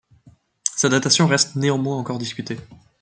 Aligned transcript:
Sa 0.75 0.89
datation 0.89 1.27
reste 1.27 1.55
néanmoins 1.55 1.97
encore 1.97 2.17
discutée. 2.17 2.57